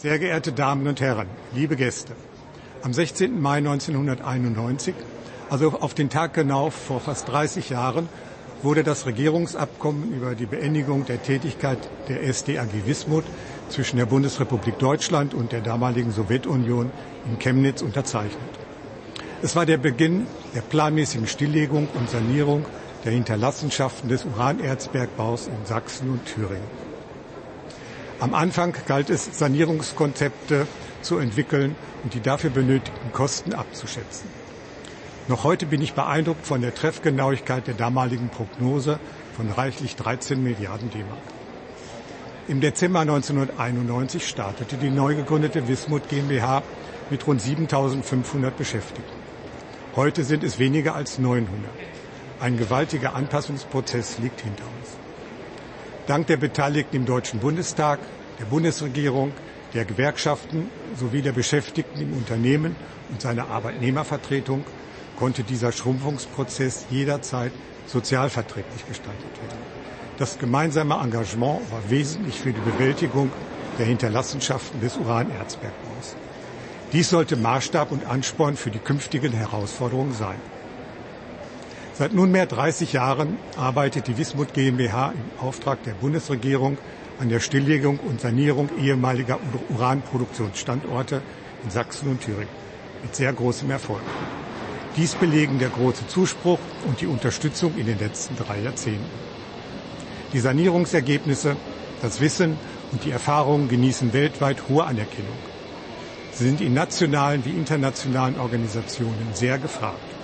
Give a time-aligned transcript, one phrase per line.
[0.00, 2.12] Sehr geehrte Damen und Herren, liebe Gäste,
[2.84, 3.42] am 16.
[3.42, 4.94] Mai 1991,
[5.50, 8.08] also auf den Tag genau vor fast 30 Jahren,
[8.62, 13.24] wurde das Regierungsabkommen über die Beendigung der Tätigkeit der SDAG Wismut
[13.70, 16.92] zwischen der Bundesrepublik Deutschland und der damaligen Sowjetunion
[17.24, 18.38] in Chemnitz unterzeichnet.
[19.42, 22.68] Es war der Beginn der planmäßigen Stilllegung und Sanierung
[23.04, 26.87] der Hinterlassenschaften des Uranerzbergbaus in Sachsen und Thüringen.
[28.20, 30.66] Am Anfang galt es, Sanierungskonzepte
[31.02, 34.28] zu entwickeln und die dafür benötigten Kosten abzuschätzen.
[35.28, 38.98] Noch heute bin ich beeindruckt von der Treffgenauigkeit der damaligen Prognose
[39.36, 41.18] von reichlich 13 Milliarden D-Mark.
[42.48, 46.62] Im Dezember 1991 startete die neu gegründete Wismut GmbH
[47.10, 49.18] mit rund 7500 Beschäftigten.
[49.94, 51.48] Heute sind es weniger als 900.
[52.40, 55.07] Ein gewaltiger Anpassungsprozess liegt hinter uns.
[56.08, 58.08] Dank der Beteiligten im Deutschen Bundestag,
[58.38, 59.34] der Bundesregierung,
[59.74, 62.76] der Gewerkschaften sowie der Beschäftigten im Unternehmen
[63.08, 64.70] und seiner Arbeitnehmervertretung
[65.14, 67.52] konnte dieser Schrumpfungsprozess jederzeit
[67.84, 69.66] sozialverträglich gestaltet werden.
[70.16, 73.36] Das gemeinsame Engagement war wesentlich für die Bewältigung
[73.76, 76.16] der Hinterlassenschaften des Uranerzbergbaus.
[76.92, 80.40] Dies sollte Maßstab und Ansporn für die künftigen Herausforderungen sein.
[81.98, 86.80] Seit nunmehr 30 Jahren arbeitet die Wismut GmbH im Auftrag der Bundesregierung
[87.16, 91.24] an der Stilllegung und Sanierung ehemaliger Uranproduktionsstandorte
[91.64, 92.52] in Sachsen und Thüringen
[93.02, 94.04] mit sehr großem Erfolg.
[94.94, 99.18] Dies belegen der große Zuspruch und die Unterstützung in den letzten drei Jahrzehnten.
[100.30, 101.58] Die Sanierungsergebnisse,
[102.00, 102.60] das Wissen
[102.92, 105.40] und die Erfahrungen genießen weltweit hohe Anerkennung.
[106.30, 110.14] Sie sind in nationalen wie internationalen Organisationen sehr gefragt.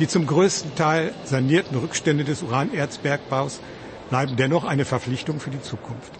[0.00, 3.60] Die zum größten Teil sanierten Rückstände des Uranerzbergbaus
[4.08, 6.12] bleiben dennoch eine Verpflichtung für die Zukunft.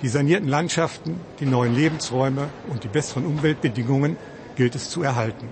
[0.00, 4.16] Die sanierten Landschaften, die neuen Lebensräume und die besseren Umweltbedingungen
[4.56, 5.46] gilt es zu erhalten.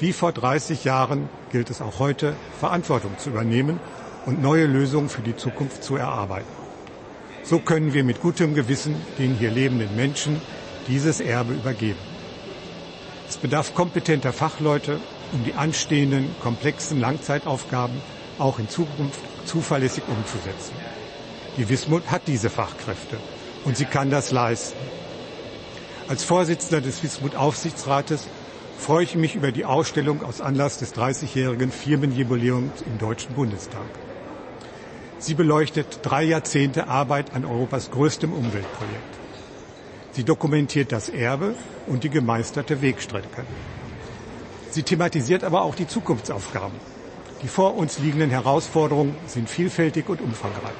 [0.00, 3.78] Wie vor 30 Jahren gilt es auch heute, Verantwortung zu übernehmen
[4.26, 6.50] und neue Lösungen für die Zukunft zu erarbeiten.
[7.44, 10.42] So können wir mit gutem Gewissen den hier lebenden Menschen
[10.88, 12.00] dieses Erbe übergeben.
[13.28, 14.98] Es bedarf kompetenter Fachleute
[15.32, 18.00] um die anstehenden komplexen Langzeitaufgaben
[18.38, 20.74] auch in Zukunft zuverlässig umzusetzen.
[21.56, 23.18] Die Wismut hat diese Fachkräfte
[23.64, 24.76] und sie kann das leisten.
[26.08, 28.28] Als Vorsitzender des Wismut Aufsichtsrates
[28.78, 33.86] freue ich mich über die Ausstellung aus Anlass des 30-jährigen Firmenjubiläums im Deutschen Bundestag.
[35.18, 39.02] Sie beleuchtet drei Jahrzehnte Arbeit an Europas größtem Umweltprojekt.
[40.12, 41.54] Sie dokumentiert das Erbe
[41.86, 43.44] und die gemeisterte Wegstrecke.
[44.76, 46.78] Sie thematisiert aber auch die Zukunftsaufgaben.
[47.40, 50.76] Die vor uns liegenden Herausforderungen sind vielfältig und umfangreich.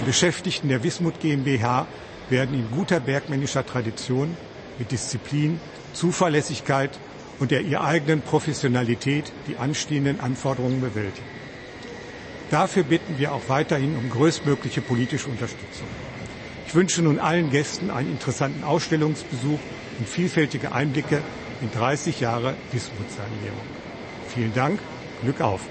[0.00, 1.86] Die Beschäftigten der Wismut GmbH
[2.30, 4.38] werden in guter bergmännischer Tradition
[4.78, 5.60] mit Disziplin,
[5.92, 6.98] Zuverlässigkeit
[7.40, 11.28] und der ihr eigenen Professionalität die anstehenden Anforderungen bewältigen.
[12.48, 15.88] Dafür bitten wir auch weiterhin um größtmögliche politische Unterstützung.
[16.66, 19.60] Ich wünsche nun allen Gästen einen interessanten Ausstellungsbesuch
[19.98, 21.20] und vielfältige Einblicke
[21.64, 23.58] in 30 Jahre Wismut-Sanierung.
[24.28, 24.78] Vielen Dank,
[25.22, 25.62] Glück auf!